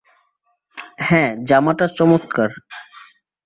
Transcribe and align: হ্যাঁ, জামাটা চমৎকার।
হ্যাঁ, 1.01 1.31
জামাটা 1.43 1.85
চমৎকার। 1.97 2.49